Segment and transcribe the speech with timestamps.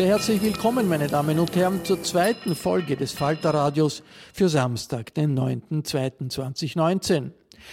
[0.00, 5.38] Sehr herzlich willkommen, meine Damen und Herren, zur zweiten Folge des Falter-Radios für Samstag, den
[5.38, 7.32] 9.2.2019.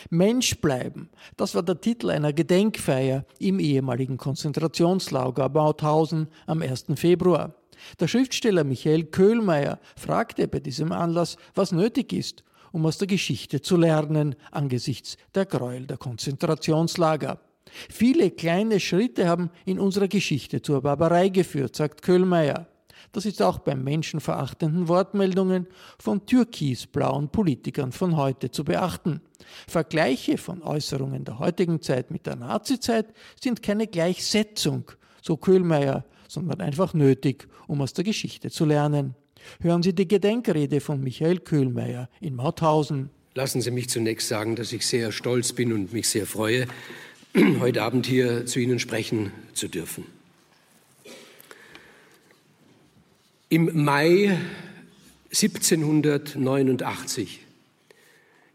[0.09, 6.87] Mensch bleiben, das war der Titel einer Gedenkfeier im ehemaligen Konzentrationslager Mauthausen am 1.
[6.95, 7.53] Februar.
[7.97, 13.61] Der Schriftsteller Michael Köhlmeier fragte bei diesem Anlass, was nötig ist, um aus der Geschichte
[13.61, 17.39] zu lernen angesichts der Gräuel der Konzentrationslager.
[17.89, 22.67] Viele kleine Schritte haben in unserer Geschichte zur Barbarei geführt, sagt Köhlmeier.
[23.11, 29.21] Das ist auch bei menschenverachtenden Wortmeldungen von türkisblauen Politikern von heute zu beachten.
[29.67, 33.07] Vergleiche von Äußerungen der heutigen Zeit mit der Nazizeit
[33.41, 39.15] sind keine Gleichsetzung, so Köhlmeier, sondern einfach nötig, um aus der Geschichte zu lernen.
[39.61, 43.09] Hören Sie die Gedenkrede von Michael Köhlmeier in Mauthausen.
[43.33, 46.67] Lassen Sie mich zunächst sagen, dass ich sehr stolz bin und mich sehr freue,
[47.37, 50.05] heute Abend hier zu Ihnen sprechen zu dürfen.
[53.49, 54.39] Im Mai
[55.29, 57.41] 1789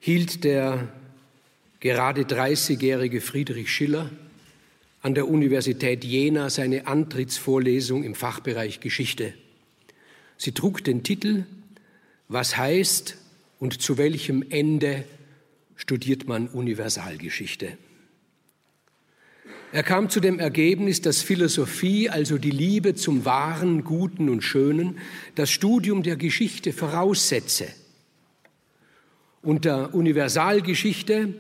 [0.00, 0.88] hielt der
[1.78, 4.10] gerade 30-jährige Friedrich Schiller
[5.00, 9.32] an der Universität Jena seine Antrittsvorlesung im Fachbereich Geschichte.
[10.36, 11.44] Sie trug den Titel
[12.26, 13.16] Was heißt
[13.60, 15.04] und zu welchem Ende
[15.76, 17.78] studiert man Universalgeschichte?
[19.74, 24.98] Er kam zu dem Ergebnis, dass Philosophie, also die Liebe zum Wahren, Guten und Schönen,
[25.34, 27.68] das Studium der Geschichte voraussetze.
[29.40, 31.32] Unter Universalgeschichte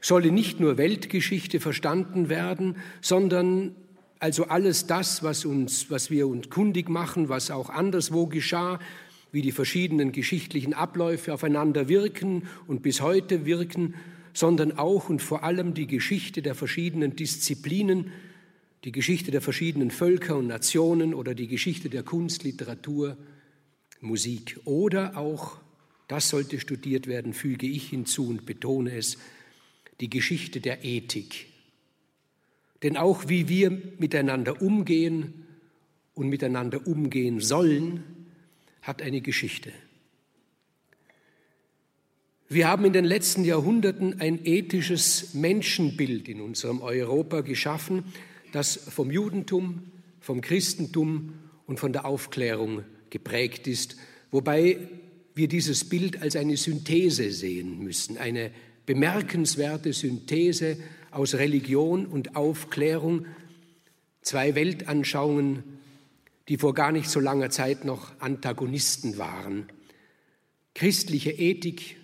[0.00, 3.74] solle nicht nur Weltgeschichte verstanden werden, sondern
[4.20, 8.78] also alles das, was, uns, was wir uns kundig machen, was auch anderswo geschah,
[9.32, 13.94] wie die verschiedenen geschichtlichen Abläufe aufeinander wirken und bis heute wirken,
[14.32, 18.12] sondern auch und vor allem die Geschichte der verschiedenen Disziplinen,
[18.84, 23.16] die Geschichte der verschiedenen Völker und Nationen oder die Geschichte der Kunst, Literatur,
[24.00, 24.58] Musik.
[24.64, 25.58] Oder auch,
[26.08, 29.18] das sollte studiert werden, füge ich hinzu und betone es,
[30.00, 31.46] die Geschichte der Ethik.
[32.82, 35.46] Denn auch wie wir miteinander umgehen
[36.14, 38.02] und miteinander umgehen sollen,
[38.82, 39.72] hat eine Geschichte.
[42.52, 48.04] Wir haben in den letzten Jahrhunderten ein ethisches Menschenbild in unserem Europa geschaffen,
[48.52, 49.84] das vom Judentum,
[50.20, 51.32] vom Christentum
[51.66, 53.96] und von der Aufklärung geprägt ist,
[54.30, 54.76] wobei
[55.34, 58.50] wir dieses Bild als eine Synthese sehen müssen, eine
[58.84, 60.76] bemerkenswerte Synthese
[61.10, 63.24] aus Religion und Aufklärung,
[64.20, 65.62] zwei Weltanschauungen,
[66.48, 69.68] die vor gar nicht so langer Zeit noch Antagonisten waren.
[70.74, 72.01] Christliche Ethik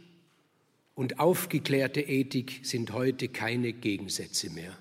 [0.99, 4.77] und aufgeklärte Ethik sind heute keine Gegensätze mehr.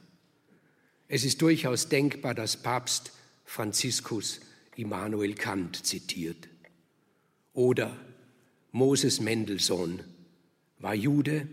[1.08, 3.12] Es ist durchaus denkbar, dass Papst
[3.46, 4.40] Franziskus
[4.76, 6.50] Immanuel Kant zitiert.
[7.54, 7.96] Oder
[8.72, 10.00] Moses Mendelssohn
[10.80, 11.48] war Jude,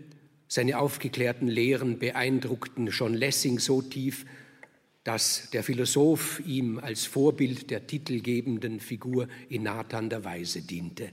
[0.47, 4.25] seine aufgeklärten Lehren beeindruckten schon Lessing so tief,
[5.03, 11.11] dass der Philosoph ihm als Vorbild der titelgebenden Figur in Nathan der Weise diente.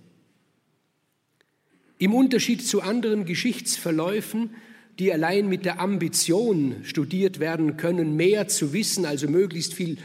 [2.02, 4.50] Im Unterschied zu anderen Geschichtsverläufen,
[4.98, 9.98] die allein mit der Ambition studiert werden können, mehr zu wissen, also möglichst viel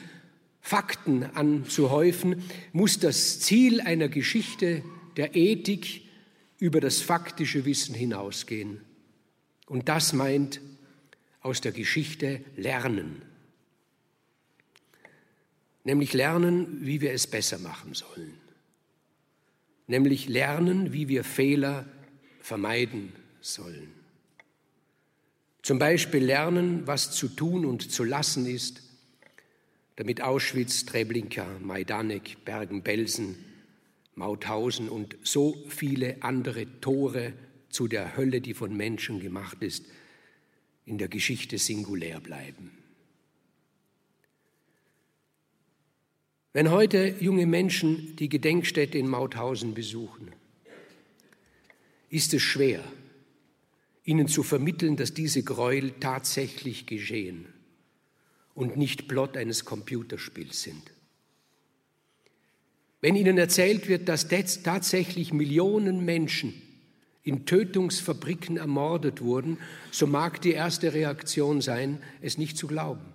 [0.61, 4.83] Fakten anzuhäufen, muss das Ziel einer Geschichte
[5.15, 6.03] der Ethik
[6.59, 8.79] über das faktische Wissen hinausgehen.
[9.65, 10.61] Und das meint
[11.41, 13.23] aus der Geschichte lernen.
[15.83, 18.46] Nämlich lernen, wie wir es besser machen sollen.
[19.87, 21.85] Nämlich lernen, wie wir Fehler
[22.39, 23.91] vermeiden sollen.
[25.61, 28.83] Zum Beispiel lernen, was zu tun und zu lassen ist,
[29.97, 33.35] damit Auschwitz, Treblinka, Majdanek, Bergen-Belsen,
[34.15, 37.33] Mauthausen und so viele andere Tore
[37.69, 39.85] zu der Hölle, die von Menschen gemacht ist,
[40.85, 42.71] in der Geschichte singulär bleiben.
[46.53, 50.31] Wenn heute junge Menschen die Gedenkstätte in Mauthausen besuchen,
[52.09, 52.83] ist es schwer,
[54.03, 57.45] ihnen zu vermitteln, dass diese Gräuel tatsächlich geschehen
[58.55, 60.91] und nicht Plot eines Computerspiels sind.
[63.01, 66.53] Wenn ihnen erzählt wird, dass tatsächlich Millionen Menschen
[67.23, 69.57] in Tötungsfabriken ermordet wurden,
[69.91, 73.05] so mag die erste Reaktion sein, es nicht zu glauben,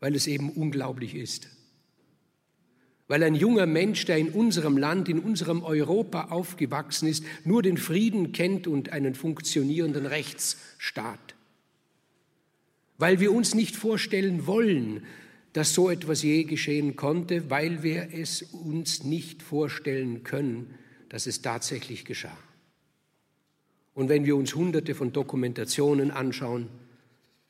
[0.00, 1.48] weil es eben unglaublich ist.
[3.08, 7.78] Weil ein junger Mensch, der in unserem Land, in unserem Europa aufgewachsen ist, nur den
[7.78, 11.34] Frieden kennt und einen funktionierenden Rechtsstaat.
[12.98, 15.04] Weil wir uns nicht vorstellen wollen,
[15.54, 20.74] dass so etwas je geschehen konnte, weil wir es uns nicht vorstellen können,
[21.08, 22.36] dass es tatsächlich geschah.
[23.94, 26.68] Und wenn wir uns hunderte von Dokumentationen anschauen,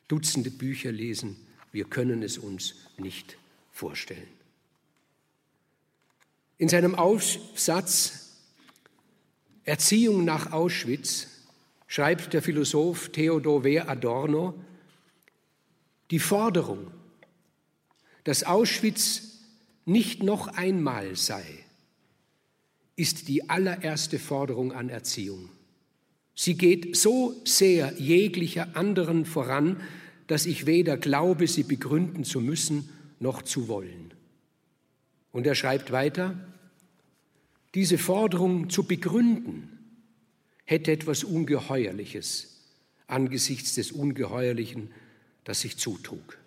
[0.07, 1.35] Dutzende Bücher lesen,
[1.71, 3.37] wir können es uns nicht
[3.71, 4.38] vorstellen.
[6.59, 8.35] In seinem Aufsatz
[9.63, 11.27] Erziehung nach Auschwitz
[11.87, 13.79] schreibt der Philosoph Theodor W.
[13.79, 14.53] Adorno
[16.11, 16.91] die Forderung,
[18.25, 19.39] dass Auschwitz
[19.85, 21.45] nicht noch einmal sei,
[22.97, 25.49] ist die allererste Forderung an Erziehung.
[26.35, 29.79] Sie geht so sehr jeglicher anderen voran,
[30.27, 32.89] dass ich weder glaube, sie begründen zu müssen
[33.19, 34.13] noch zu wollen.
[35.31, 36.35] Und er schreibt weiter,
[37.75, 39.79] diese Forderung zu begründen
[40.65, 42.59] hätte etwas Ungeheuerliches
[43.09, 44.91] angesichts des Ungeheuerlichen,
[45.43, 46.37] das sich zutrug.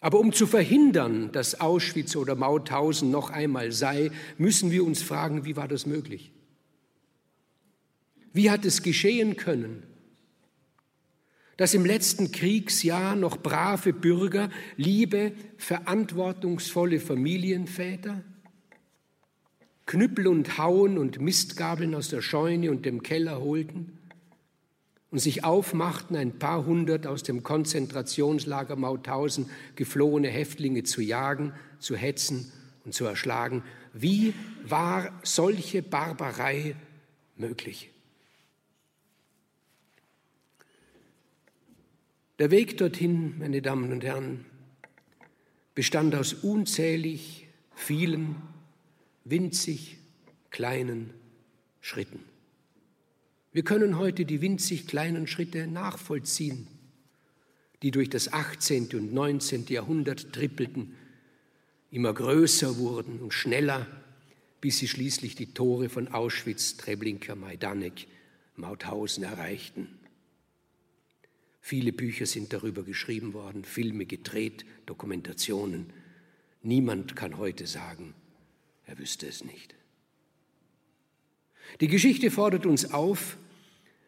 [0.00, 5.44] Aber um zu verhindern, dass Auschwitz oder Mauthausen noch einmal sei, müssen wir uns fragen,
[5.44, 6.30] wie war das möglich?
[8.32, 9.82] Wie hat es geschehen können,
[11.58, 18.22] dass im letzten Kriegsjahr noch brave Bürger, liebe, verantwortungsvolle Familienväter
[19.84, 23.98] Knüppel und Hauen und Mistgabeln aus der Scheune und dem Keller holten
[25.10, 31.96] und sich aufmachten, ein paar hundert aus dem Konzentrationslager Mauthausen geflohene Häftlinge zu jagen, zu
[31.96, 32.52] hetzen
[32.84, 33.64] und zu erschlagen.
[33.94, 34.34] Wie
[34.64, 36.76] war solche Barbarei
[37.36, 37.90] möglich?
[42.38, 44.44] Der Weg dorthin, meine Damen und Herren,
[45.74, 48.36] bestand aus unzählig vielen,
[49.24, 49.96] winzig
[50.50, 51.10] kleinen
[51.80, 52.20] Schritten.
[53.52, 56.68] Wir können heute die winzig kleinen Schritte nachvollziehen,
[57.82, 58.90] die durch das 18.
[58.92, 59.66] und 19.
[59.66, 60.94] Jahrhundert trippelten,
[61.90, 63.84] immer größer wurden und schneller,
[64.60, 68.06] bis sie schließlich die Tore von Auschwitz, Treblinka, Majdanek,
[68.54, 69.97] Mauthausen erreichten.
[71.60, 75.92] Viele Bücher sind darüber geschrieben worden, Filme gedreht, Dokumentationen.
[76.62, 78.14] Niemand kann heute sagen,
[78.86, 79.74] er wüsste es nicht.
[81.80, 83.36] Die Geschichte fordert uns auf,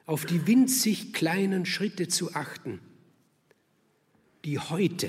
[0.06, 2.80] auf die winzig kleinen Schritte zu achten,
[4.44, 5.08] die heute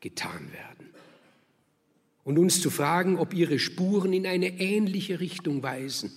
[0.00, 0.90] getan werden.
[2.24, 6.10] Und uns zu fragen, ob ihre Spuren in eine ähnliche Richtung weisen.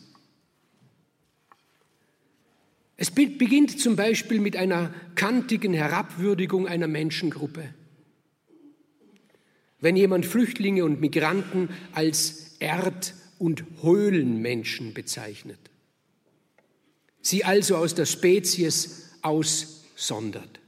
[3.02, 7.74] Es beginnt zum Beispiel mit einer kantigen Herabwürdigung einer Menschengruppe.
[9.80, 15.58] Wenn jemand Flüchtlinge und Migranten als Erd- und Höhlenmenschen bezeichnet,
[17.24, 20.60] sie also aus der Spezies aussondert.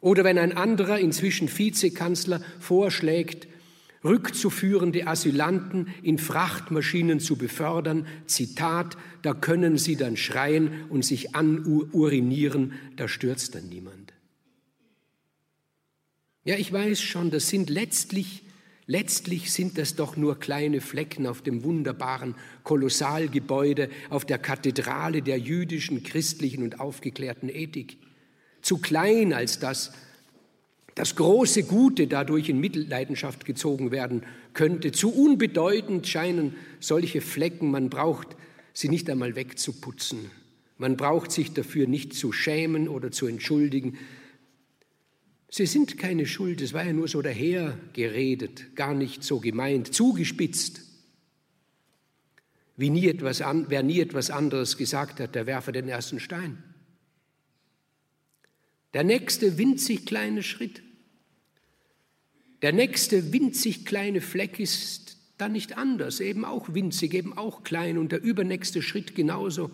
[0.00, 3.46] Oder wenn ein anderer, inzwischen Vizekanzler, vorschlägt,
[4.04, 8.06] rückzuführende Asylanten in Frachtmaschinen zu befördern.
[8.26, 14.14] Zitat, da können sie dann schreien und sich anurinieren, da stürzt dann niemand.
[16.44, 18.42] Ja, ich weiß schon, das sind letztlich,
[18.86, 25.38] letztlich sind das doch nur kleine Flecken auf dem wunderbaren Kolossalgebäude, auf der Kathedrale der
[25.38, 27.98] jüdischen, christlichen und aufgeklärten Ethik.
[28.62, 29.92] Zu klein als das,
[31.00, 34.92] das große Gute dadurch in Mitleidenschaft gezogen werden könnte.
[34.92, 38.36] Zu unbedeutend scheinen solche Flecken, man braucht
[38.74, 40.30] sie nicht einmal wegzuputzen.
[40.76, 43.96] Man braucht sich dafür nicht zu schämen oder zu entschuldigen.
[45.48, 50.82] Sie sind keine Schuld, es war ja nur so dahergeredet, gar nicht so gemeint, zugespitzt.
[52.76, 56.62] Wie nie etwas an, wer nie etwas anderes gesagt hat, der werfe den ersten Stein.
[58.92, 60.82] Der nächste winzig kleine Schritt,
[62.62, 67.96] der nächste winzig kleine Fleck ist dann nicht anders, eben auch winzig, eben auch klein
[67.96, 69.70] und der übernächste Schritt genauso.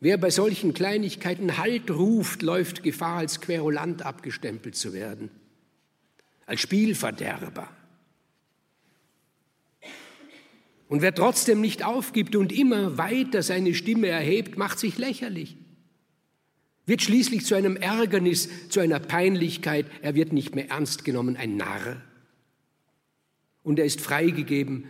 [0.00, 5.30] Wer bei solchen Kleinigkeiten Halt ruft, läuft Gefahr, als Querulant abgestempelt zu werden.
[6.46, 7.68] als Spielverderber.
[10.88, 15.56] Und wer trotzdem nicht aufgibt und immer weiter seine Stimme erhebt, macht sich lächerlich,
[16.90, 21.56] wird schließlich zu einem Ärgernis, zu einer Peinlichkeit, er wird nicht mehr ernst genommen, ein
[21.56, 22.02] Narr.
[23.62, 24.86] Und er ist freigegeben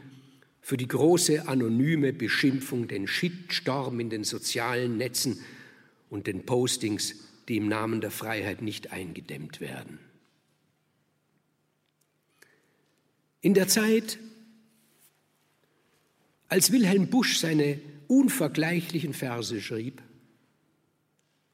[0.62, 5.44] für die große anonyme Beschimpfung, den Shitstorm in den sozialen Netzen
[6.08, 7.16] und den Postings,
[7.48, 9.98] die im Namen der Freiheit nicht eingedämmt werden.
[13.42, 14.18] In der Zeit,
[16.48, 17.78] als Wilhelm Busch seine
[18.08, 20.00] unvergleichlichen Verse schrieb,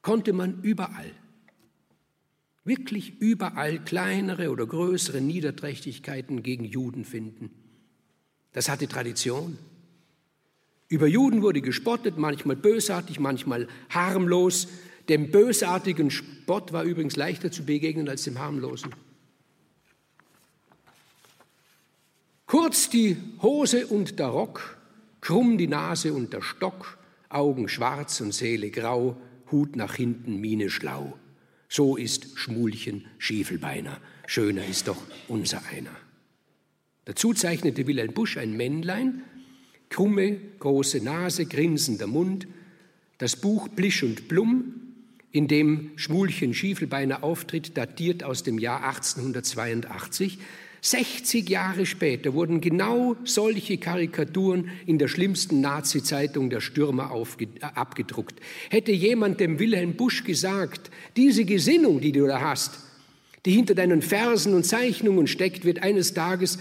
[0.06, 1.10] konnte man überall,
[2.62, 7.50] wirklich überall kleinere oder größere Niederträchtigkeiten gegen Juden finden.
[8.52, 9.58] Das hatte Tradition.
[10.86, 14.68] Über Juden wurde gespottet, manchmal bösartig, manchmal harmlos.
[15.08, 18.94] Dem bösartigen Spott war übrigens leichter zu begegnen als dem harmlosen.
[22.46, 24.78] Kurz die Hose und der Rock
[25.20, 26.96] Krumm die Nase und der Stock,
[27.28, 29.16] Augen schwarz und Seele grau,
[29.50, 31.18] Hut nach hinten, Miene schlau.
[31.68, 34.00] So ist Schmulchen Schiefelbeiner.
[34.26, 35.94] Schöner ist doch unser einer.
[37.04, 39.22] Dazu zeichnete Wilhelm Busch ein Männlein,
[39.90, 42.48] krumme, große Nase, grinsender Mund,
[43.18, 44.74] das Buch Blisch und Blum,
[45.30, 50.38] in dem Schmulchen Schiefelbeiner auftritt, datiert aus dem Jahr 1882.
[50.80, 58.40] 60 Jahre später wurden genau solche Karikaturen in der schlimmsten Nazi-Zeitung der Stürmer äh, abgedruckt.
[58.70, 62.78] Hätte jemand dem Wilhelm Busch gesagt, diese Gesinnung, die du da hast,
[63.44, 66.58] die hinter deinen Versen und Zeichnungen steckt, wird eines Tages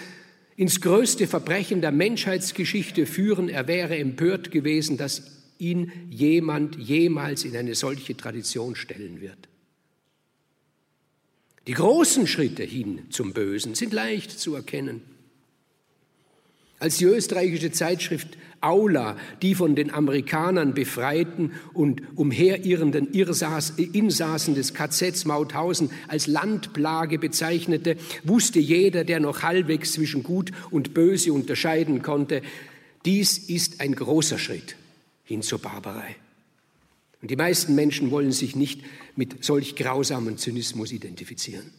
[0.55, 5.23] ins größte Verbrechen der Menschheitsgeschichte führen, er wäre empört gewesen, dass
[5.57, 9.49] ihn jemand jemals in eine solche Tradition stellen wird.
[11.67, 15.01] Die großen Schritte hin zum Bösen sind leicht zu erkennen.
[16.77, 25.25] Als die österreichische Zeitschrift Aula die von den Amerikanern befreiten und umherirrenden Insassen des KZs
[25.25, 32.41] Mauthausen als Landplage bezeichnete, wusste jeder, der noch halbwegs zwischen Gut und Böse unterscheiden konnte,
[33.05, 34.75] dies ist ein großer Schritt
[35.23, 36.15] hin zur Barbarei.
[37.25, 38.81] Und die meisten Menschen wollen sich nicht
[39.15, 41.71] mit solch grausamen Zynismus identifizieren.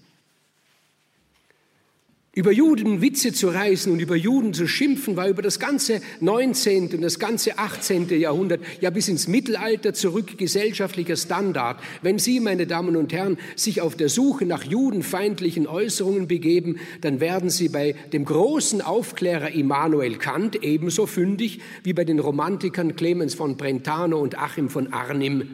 [2.38, 6.90] Über Juden Witze zu reißen und über Juden zu schimpfen, war über das ganze 19.
[6.92, 8.10] und das ganze 18.
[8.10, 11.80] Jahrhundert, ja bis ins Mittelalter zurück gesellschaftlicher Standard.
[12.02, 17.20] Wenn Sie, meine Damen und Herren, sich auf der Suche nach judenfeindlichen Äußerungen begeben, dann
[17.20, 23.34] werden Sie bei dem großen Aufklärer Immanuel Kant ebenso fündig wie bei den Romantikern Clemens
[23.34, 25.48] von Brentano und Achim von Arnim.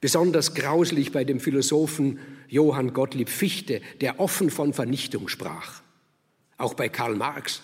[0.00, 5.82] Besonders grauslich bei dem Philosophen Johann Gottlieb Fichte, der offen von Vernichtung sprach
[6.58, 7.62] auch bei Karl Marx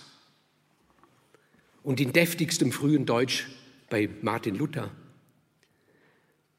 [1.83, 3.47] und in deftigstem frühen Deutsch
[3.91, 4.91] bei Martin Luther.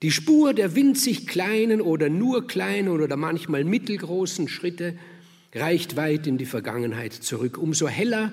[0.01, 4.97] Die Spur der winzig kleinen oder nur kleinen oder manchmal mittelgroßen Schritte
[5.53, 7.57] reicht weit in die Vergangenheit zurück.
[7.57, 8.31] Umso heller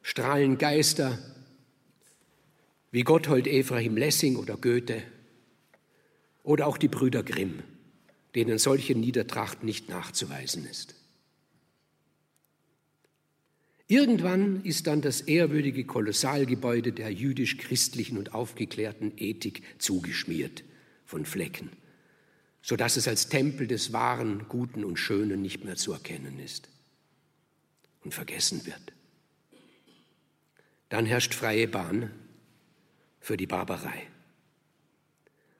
[0.00, 1.18] strahlen Geister
[2.92, 5.02] wie Gotthold Ephraim Lessing oder Goethe
[6.42, 7.62] oder auch die Brüder Grimm,
[8.34, 10.94] denen solche Niedertracht nicht nachzuweisen ist.
[13.92, 20.64] Irgendwann ist dann das ehrwürdige Kolossalgebäude der jüdisch-christlichen und aufgeklärten Ethik zugeschmiert
[21.04, 21.68] von Flecken,
[22.62, 26.70] sodass es als Tempel des Wahren, Guten und Schönen nicht mehr zu erkennen ist
[28.02, 28.94] und vergessen wird.
[30.88, 32.10] Dann herrscht freie Bahn
[33.20, 34.06] für die Barbarei.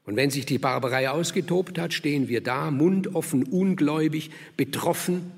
[0.07, 5.33] Und wenn sich die Barbarei ausgetobt hat, stehen wir da, mundoffen, ungläubig, betroffen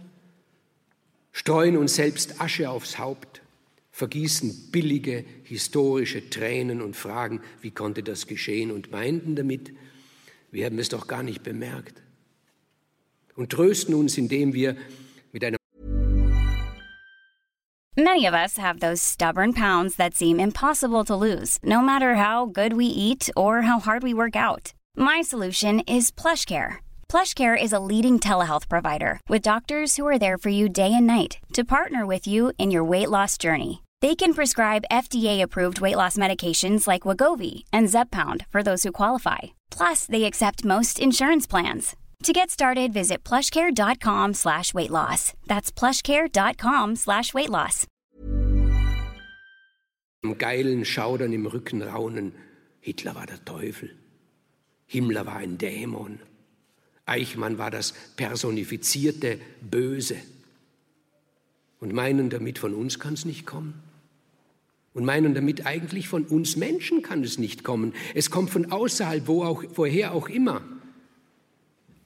[1.35, 3.43] streuen uns selbst Asche aufs Haupt,
[3.91, 9.73] vergießen billige historische Tränen und fragen, wie konnte das geschehen und meinten damit,
[10.51, 12.01] wir haben es doch gar nicht bemerkt.
[13.37, 14.77] Und trösten uns, indem wir
[15.33, 15.57] mit einer
[17.97, 22.47] Many of us have those stubborn pounds that seem impossible to lose, no matter how
[22.47, 24.73] good we eat or how hard we work out.
[24.97, 26.84] My solution is PlushCare.
[27.09, 31.07] PlushCare is a leading telehealth provider with doctors who are there for you day and
[31.07, 33.83] night to partner with you in your weight loss journey.
[34.01, 39.55] They can prescribe FDA-approved weight loss medications like Wagovi and Zepbound for those who qualify.
[39.71, 41.95] Plus, they accept most insurance plans.
[42.25, 45.33] To get started, visit plushcare.com slash weight loss.
[45.47, 47.87] That's plushcare.com slash weight loss.
[50.23, 52.33] Im geilen Schaudern im Rücken raunen,
[52.81, 53.91] Hitler war der Teufel.
[54.87, 56.19] Himmler war ein Dämon.
[57.07, 60.17] Eichmann war das personifizierte Böse.
[61.81, 63.75] und meinen damit, von uns kann es nicht kommen.
[64.95, 67.93] Und meinen damit, eigentlich von uns Menschen kann es nicht kommen.
[68.15, 70.63] Es kommt von außerhalb, wo auch, woher auch immer.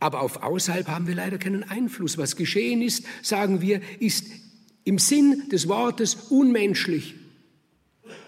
[0.01, 2.19] Aber auf außerhalb haben wir leider keinen Einfluss.
[2.19, 4.27] Was geschehen ist, sagen wir, ist
[4.85, 7.15] im Sinn des Wortes unmenschlich.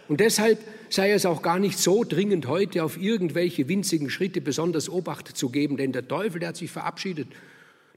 [0.09, 4.89] Und deshalb sei es auch gar nicht so dringend, heute auf irgendwelche winzigen Schritte besonders
[4.89, 7.29] Obacht zu geben, denn der Teufel, der hat sich verabschiedet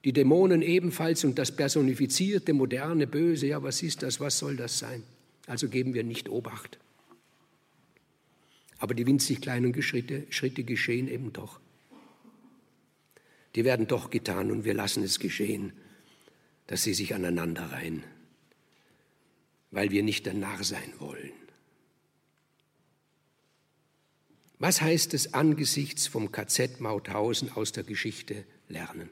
[0.03, 3.47] die Dämonen ebenfalls und das personifizierte, moderne Böse.
[3.47, 4.19] Ja, was ist das?
[4.19, 5.03] Was soll das sein?
[5.47, 6.77] Also geben wir nicht Obacht.
[8.79, 11.59] Aber die winzig kleinen Schritte, Schritte geschehen eben doch.
[13.55, 15.71] Die werden doch getan und wir lassen es geschehen,
[16.67, 18.03] dass sie sich aneinander reihen,
[19.71, 21.31] weil wir nicht der Narr sein wollen.
[24.63, 29.09] Was heißt es angesichts vom KZ Mauthausen aus der Geschichte lernen?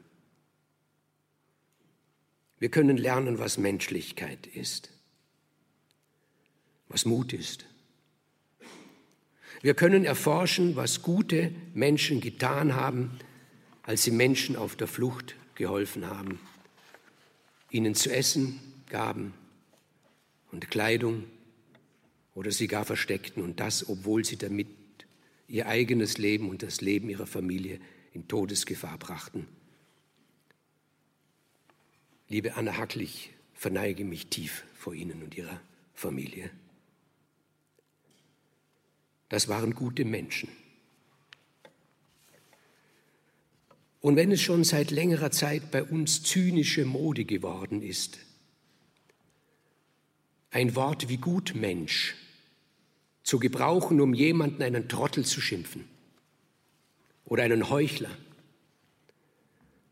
[2.58, 4.88] Wir können lernen, was Menschlichkeit ist,
[6.88, 7.66] was Mut ist.
[9.60, 13.18] Wir können erforschen, was gute Menschen getan haben,
[13.82, 16.40] als sie Menschen auf der Flucht geholfen haben,
[17.68, 19.34] ihnen zu essen gaben
[20.50, 21.24] und Kleidung
[22.34, 24.81] oder sie gar versteckten und das, obwohl sie damit
[25.52, 27.78] ihr eigenes Leben und das Leben ihrer Familie
[28.14, 29.46] in Todesgefahr brachten.
[32.28, 35.60] Liebe Anna Hackl, ich verneige mich tief vor Ihnen und Ihrer
[35.92, 36.48] Familie.
[39.28, 40.48] Das waren gute Menschen.
[44.00, 48.18] Und wenn es schon seit längerer Zeit bei uns zynische Mode geworden ist,
[50.50, 52.14] ein Wort wie Gutmensch
[53.22, 55.84] zu gebrauchen, um jemanden einen Trottel zu schimpfen
[57.24, 58.10] oder einen Heuchler,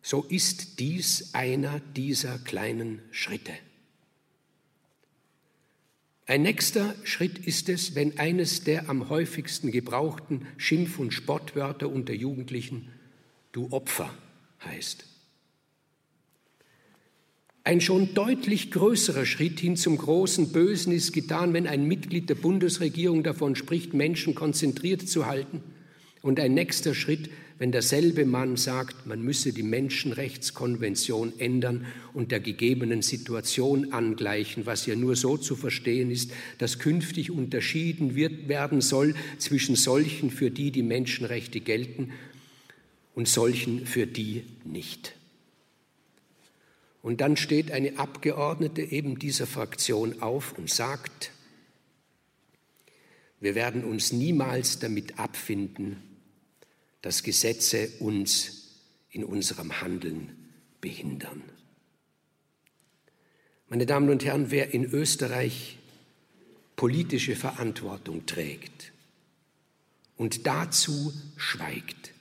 [0.03, 3.53] so ist dies einer dieser kleinen Schritte.
[6.27, 12.13] Ein nächster Schritt ist es, wenn eines der am häufigsten gebrauchten Schimpf- und Spottwörter unter
[12.13, 12.89] Jugendlichen
[13.53, 14.15] du Opfer
[14.65, 15.10] heißt.
[17.63, 22.35] Ein schon deutlich größerer Schritt hin zum großen Bösen ist getan, wenn ein Mitglied der
[22.35, 25.63] Bundesregierung davon spricht, Menschen konzentriert zu halten.
[26.23, 32.41] Und ein nächster Schritt, wenn derselbe Mann sagt, man müsse die Menschenrechtskonvention ändern und der
[32.41, 38.81] gegebenen Situation angleichen, was ja nur so zu verstehen ist, dass künftig unterschieden wird, werden
[38.81, 42.11] soll zwischen solchen, für die die Menschenrechte gelten,
[43.15, 45.20] und solchen, für die nicht.
[47.03, 51.33] Und dann steht eine Abgeordnete eben dieser Fraktion auf und sagt,
[53.41, 56.03] wir werden uns niemals damit abfinden,
[57.01, 58.77] dass Gesetze uns
[59.11, 60.37] in unserem Handeln
[60.81, 61.43] behindern.
[63.69, 65.79] Meine Damen und Herren, wer in Österreich
[66.77, 68.93] politische Verantwortung trägt
[70.17, 72.13] und dazu schweigt,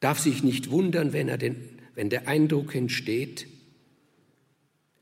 [0.00, 3.48] darf sich nicht wundern, wenn, er den, wenn der Eindruck entsteht,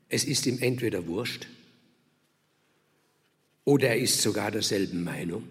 [0.09, 1.47] es ist ihm entweder wurscht
[3.65, 5.47] oder er ist sogar derselben Meinung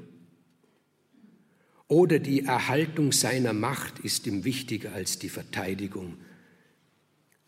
[1.87, 6.19] oder die Erhaltung seiner Macht ist ihm wichtiger als die Verteidigung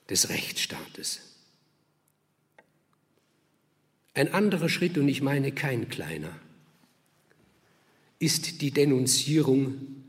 [0.08, 1.18] des Rechtsstaates.
[4.14, 6.38] Ein anderer Schritt, und ich meine kein kleiner,
[8.20, 10.04] ist die Denunzierung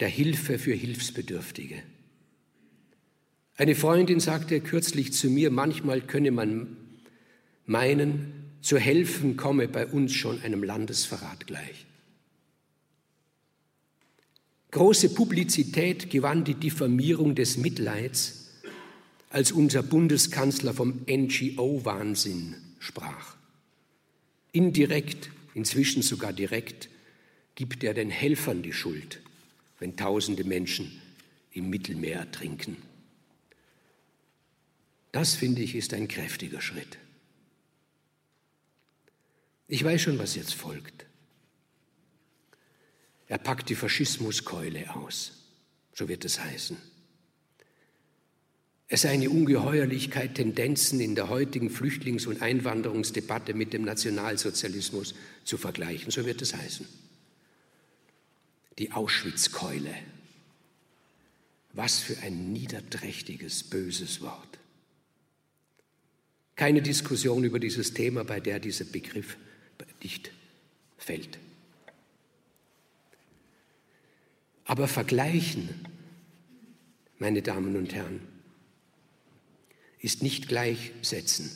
[0.00, 1.82] der Hilfe für Hilfsbedürftige.
[3.58, 6.76] Eine Freundin sagte kürzlich zu mir, manchmal könne man
[7.66, 11.84] meinen, zu helfen komme bei uns schon einem Landesverrat gleich.
[14.70, 18.50] Große Publizität gewann die Diffamierung des Mitleids,
[19.28, 23.34] als unser Bundeskanzler vom NGO-Wahnsinn sprach.
[24.52, 26.88] Indirekt, inzwischen sogar direkt,
[27.56, 29.20] gibt er den Helfern die Schuld,
[29.80, 31.02] wenn tausende Menschen
[31.50, 32.76] im Mittelmeer ertrinken.
[35.12, 36.98] Das, finde ich, ist ein kräftiger Schritt.
[39.66, 41.06] Ich weiß schon, was jetzt folgt.
[43.26, 45.32] Er packt die Faschismuskeule aus,
[45.92, 46.78] so wird es heißen.
[48.90, 55.58] Es sei eine Ungeheuerlichkeit, Tendenzen in der heutigen Flüchtlings- und Einwanderungsdebatte mit dem Nationalsozialismus zu
[55.58, 56.88] vergleichen, so wird es heißen.
[58.78, 59.94] Die Auschwitzkeule.
[61.74, 64.57] Was für ein niederträchtiges, böses Wort.
[66.58, 69.36] Keine Diskussion über dieses Thema, bei der dieser Begriff
[70.02, 70.32] nicht
[70.96, 71.38] fällt.
[74.64, 75.68] Aber vergleichen,
[77.20, 78.18] meine Damen und Herren,
[80.00, 81.48] ist nicht gleichsetzen.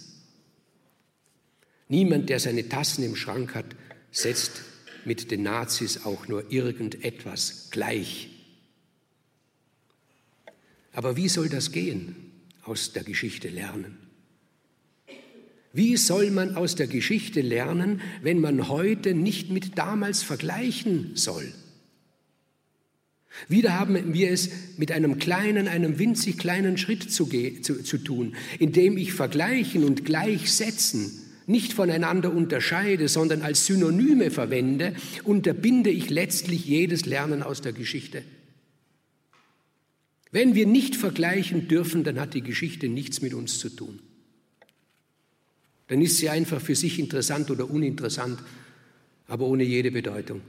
[1.88, 3.74] Niemand, der seine Tassen im Schrank hat,
[4.12, 4.62] setzt
[5.04, 8.28] mit den Nazis auch nur irgendetwas gleich.
[10.92, 12.30] Aber wie soll das gehen?
[12.62, 14.11] Aus der Geschichte lernen.
[15.72, 21.52] Wie soll man aus der Geschichte lernen, wenn man heute nicht mit damals vergleichen soll?
[23.48, 27.26] Wieder haben wir es mit einem kleinen, einem winzig kleinen Schritt zu,
[27.62, 31.10] zu, zu tun, indem ich vergleichen und gleichsetzen
[31.46, 38.22] nicht voneinander unterscheide, sondern als Synonyme verwende, unterbinde ich letztlich jedes Lernen aus der Geschichte.
[40.30, 44.00] Wenn wir nicht vergleichen dürfen, dann hat die Geschichte nichts mit uns zu tun.
[45.92, 48.42] Dann ist sie einfach für sich interessant oder uninteressant,
[49.26, 50.40] aber ohne jede Bedeutung.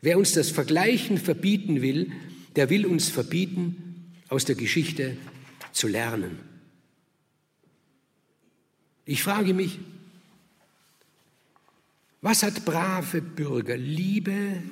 [0.00, 2.10] Wer uns das Vergleichen verbieten will,
[2.56, 5.16] der will uns verbieten, aus der Geschichte
[5.70, 6.36] zu lernen.
[9.04, 9.78] Ich frage mich,
[12.22, 14.64] was hat brave Bürger, liebe,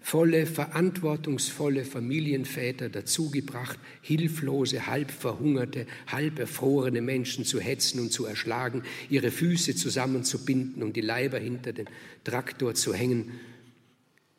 [0.00, 8.24] volle, verantwortungsvolle Familienväter dazu gebracht, hilflose, halb verhungerte, halb erfrorene Menschen zu hetzen und zu
[8.24, 11.86] erschlagen, ihre Füße zusammenzubinden und die Leiber hinter den
[12.24, 13.32] Traktor zu hängen.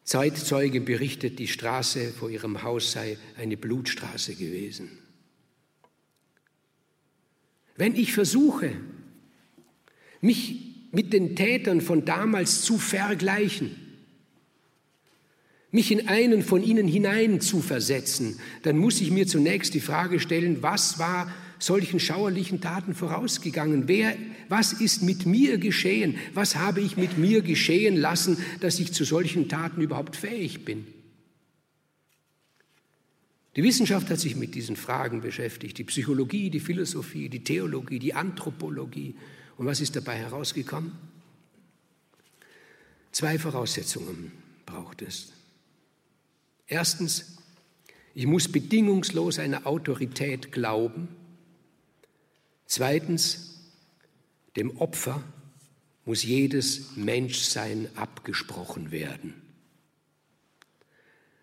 [0.03, 4.89] Zeitzeuge berichtet, die Straße vor ihrem Haus sei eine Blutstraße gewesen.
[7.77, 8.73] Wenn ich versuche,
[10.19, 13.75] mich mit den Tätern von damals zu vergleichen,
[15.71, 20.19] mich in einen von ihnen hinein zu versetzen, dann muss ich mir zunächst die Frage
[20.19, 23.87] stellen, was war solchen schauerlichen Taten vorausgegangen?
[23.87, 24.15] Wer,
[24.49, 26.17] was ist mit mir geschehen?
[26.33, 30.87] Was habe ich mit mir geschehen lassen, dass ich zu solchen Taten überhaupt fähig bin?
[33.55, 38.13] Die Wissenschaft hat sich mit diesen Fragen beschäftigt, die Psychologie, die Philosophie, die Theologie, die
[38.13, 39.15] Anthropologie.
[39.57, 40.93] Und was ist dabei herausgekommen?
[43.11, 44.31] Zwei Voraussetzungen
[44.65, 45.33] braucht es.
[46.71, 47.35] Erstens,
[48.15, 51.09] ich muss bedingungslos einer Autorität glauben.
[52.65, 53.59] Zweitens,
[54.55, 55.21] dem Opfer
[56.05, 59.33] muss jedes Menschsein abgesprochen werden.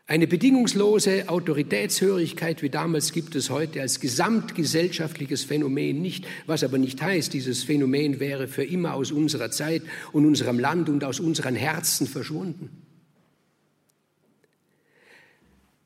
[0.07, 7.03] Eine bedingungslose Autoritätshörigkeit wie damals gibt es heute als gesamtgesellschaftliches Phänomen nicht, was aber nicht
[7.03, 11.55] heißt, dieses Phänomen wäre für immer aus unserer Zeit und unserem Land und aus unseren
[11.55, 12.88] Herzen verschwunden.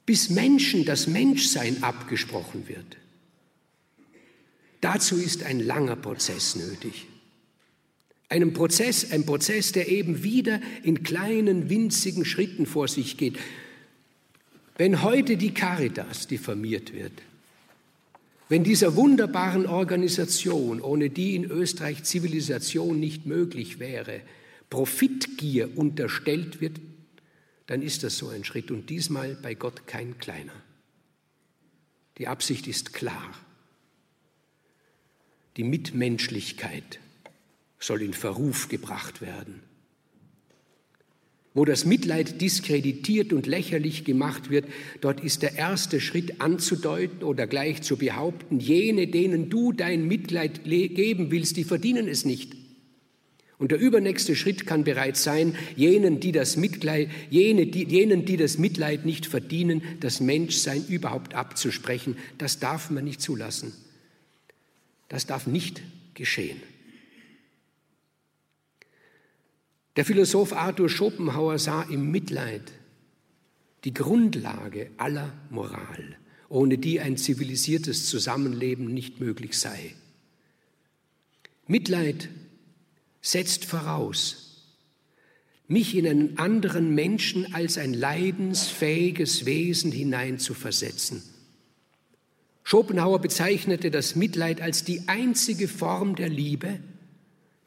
[0.06, 2.96] Bis Menschen das Menschsein abgesprochen wird.
[4.80, 7.06] Dazu ist ein langer Prozess nötig.
[8.28, 13.38] Ein Prozess, ein Prozess, der eben wieder in kleinen, winzigen Schritten vor sich geht.
[14.76, 17.12] Wenn heute die Caritas diffamiert wird,
[18.48, 24.20] wenn dieser wunderbaren Organisation, ohne die in Österreich Zivilisation nicht möglich wäre,
[24.68, 26.80] Profitgier unterstellt wird,
[27.66, 30.52] dann ist das so ein Schritt und diesmal bei Gott kein kleiner.
[32.18, 33.34] Die Absicht ist klar.
[35.56, 37.00] Die Mitmenschlichkeit
[37.78, 39.62] soll in Verruf gebracht werden.
[41.54, 44.66] Wo das Mitleid diskreditiert und lächerlich gemacht wird,
[45.02, 50.64] dort ist der erste Schritt anzudeuten oder gleich zu behaupten, jene, denen du dein Mitleid
[50.64, 52.61] geben willst, die verdienen es nicht.
[53.62, 58.36] Und der übernächste Schritt kann bereits sein, jenen, die das Mitleid, jene, die, jenen, die
[58.36, 62.16] das Mitleid nicht verdienen, das Menschsein überhaupt abzusprechen.
[62.38, 63.72] Das darf man nicht zulassen.
[65.08, 65.80] Das darf nicht
[66.14, 66.60] geschehen.
[69.94, 72.72] Der Philosoph Arthur Schopenhauer sah im Mitleid
[73.84, 76.16] die Grundlage aller Moral,
[76.48, 79.94] ohne die ein zivilisiertes Zusammenleben nicht möglich sei.
[81.68, 82.28] Mitleid
[83.22, 84.42] setzt voraus,
[85.68, 91.22] mich in einen anderen Menschen als ein leidensfähiges Wesen hineinzuversetzen.
[92.64, 96.80] Schopenhauer bezeichnete das Mitleid als die einzige Form der Liebe,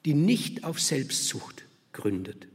[0.05, 2.47] die nicht auf Selbstsucht gründet.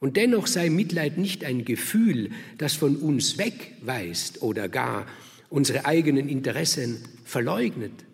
[0.00, 5.06] Und dennoch sei Mitleid nicht ein Gefühl, das von uns wegweist oder gar
[5.50, 8.04] unsere eigenen Interessen verleugnet.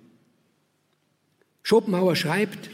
[1.63, 2.71] Schopenhauer schreibt,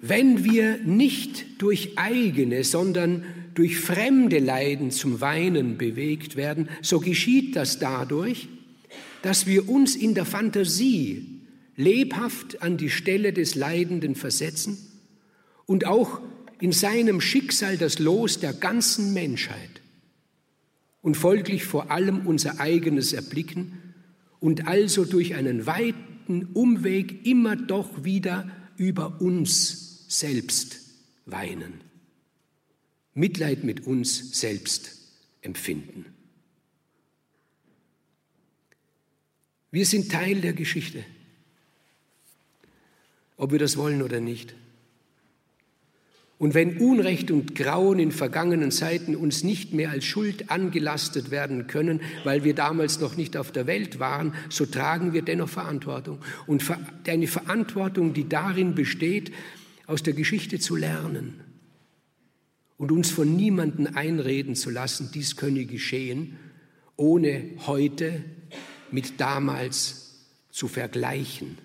[0.00, 7.56] wenn wir nicht durch eigene, sondern durch fremde Leiden zum Weinen bewegt werden, so geschieht
[7.56, 8.48] das dadurch,
[9.22, 11.42] dass wir uns in der Fantasie
[11.76, 14.78] lebhaft an die Stelle des Leidenden versetzen
[15.66, 16.20] und auch
[16.60, 19.82] in seinem Schicksal das Los der ganzen Menschheit
[21.02, 23.78] und folglich vor allem unser eigenes erblicken
[24.38, 30.80] und also durch einen weiten Umweg immer doch wieder über uns selbst
[31.24, 31.80] weinen,
[33.14, 34.98] Mitleid mit uns selbst
[35.40, 36.04] empfinden.
[39.70, 41.04] Wir sind Teil der Geschichte,
[43.36, 44.54] ob wir das wollen oder nicht.
[46.38, 51.66] Und wenn Unrecht und Grauen in vergangenen Zeiten uns nicht mehr als Schuld angelastet werden
[51.66, 56.18] können, weil wir damals noch nicht auf der Welt waren, so tragen wir dennoch Verantwortung.
[56.46, 56.64] Und
[57.06, 59.32] eine Verantwortung, die darin besteht,
[59.90, 61.40] aus der Geschichte zu lernen
[62.78, 66.38] und uns von niemandem einreden zu lassen, dies könne geschehen,
[66.94, 68.24] ohne heute
[68.92, 71.58] mit damals zu vergleichen.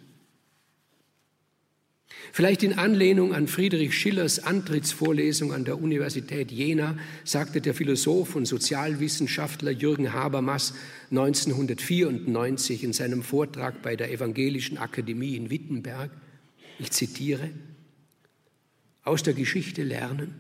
[2.32, 8.48] Vielleicht in Anlehnung an Friedrich Schillers Antrittsvorlesung an der Universität Jena sagte der Philosoph und
[8.48, 10.74] Sozialwissenschaftler Jürgen Habermas
[11.12, 16.10] 1994 in seinem Vortrag bei der Evangelischen Akademie in Wittenberg,
[16.80, 17.52] ich zitiere,
[19.06, 20.34] aus der Geschichte lernen,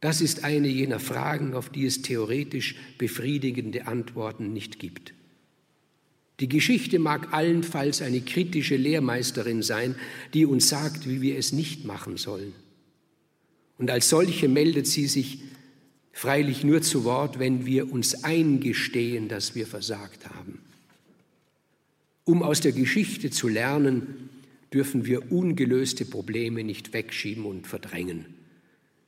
[0.00, 5.14] das ist eine jener Fragen, auf die es theoretisch befriedigende Antworten nicht gibt.
[6.40, 9.94] Die Geschichte mag allenfalls eine kritische Lehrmeisterin sein,
[10.34, 12.52] die uns sagt, wie wir es nicht machen sollen.
[13.78, 15.38] Und als solche meldet sie sich
[16.12, 20.58] freilich nur zu Wort, wenn wir uns eingestehen, dass wir versagt haben.
[22.24, 24.28] Um aus der Geschichte zu lernen,
[24.74, 28.26] dürfen wir ungelöste Probleme nicht wegschieben und verdrängen.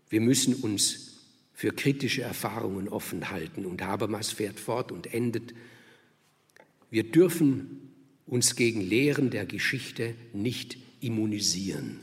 [0.09, 3.67] Wir müssen uns für kritische Erfahrungen offen halten.
[3.67, 5.55] Und Habermas fährt fort und endet
[6.91, 7.91] wir dürfen
[8.27, 12.01] uns gegen Lehren der Geschichte nicht immunisieren.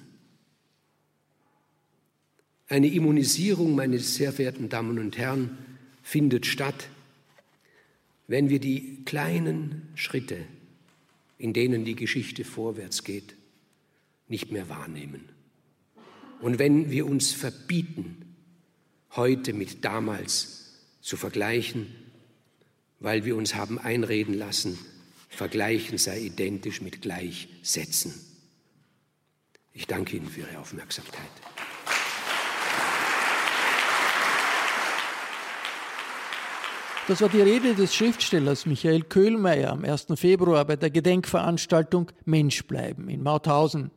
[2.68, 5.58] Eine Immunisierung, meine sehr verehrten Damen und Herren,
[6.02, 6.90] findet statt,
[8.28, 10.38] wenn wir die kleinen Schritte,
[11.38, 13.36] in denen die Geschichte vorwärts geht,
[14.34, 15.30] nicht mehr wahrnehmen.
[16.42, 18.36] Und wenn wir uns verbieten,
[19.16, 21.86] heute mit damals zu vergleichen,
[23.00, 24.80] weil wir uns haben einreden lassen,
[25.30, 28.12] vergleichen sei identisch mit gleichsetzen.
[29.72, 31.30] Ich danke Ihnen für Ihre Aufmerksamkeit.
[37.08, 40.08] Das war die Rede des Schriftstellers Michael Köhlmeier am 1.
[40.16, 43.92] Februar bei der Gedenkveranstaltung Mensch bleiben in Mauthausen.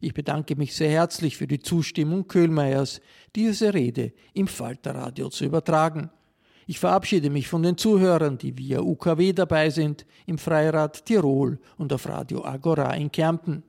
[0.00, 3.00] Ich bedanke mich sehr herzlich für die Zustimmung Köhlmeiers,
[3.36, 6.10] diese Rede im Falterradio zu übertragen.
[6.66, 11.92] Ich verabschiede mich von den Zuhörern, die via UKW dabei sind, im Freirad Tirol und
[11.92, 13.62] auf Radio Agora in Kärnten.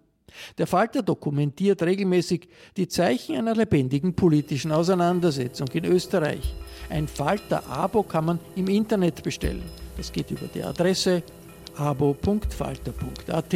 [0.58, 6.54] Der Falter dokumentiert regelmäßig die Zeichen einer lebendigen politischen Auseinandersetzung in Österreich.
[6.90, 9.64] Ein Falter-Abo kann man im Internet bestellen.
[9.98, 11.24] Das geht über die Adresse
[11.76, 13.56] abo.falter.at.